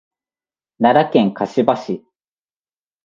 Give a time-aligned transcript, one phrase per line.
[0.79, 2.03] 奈良県香芝市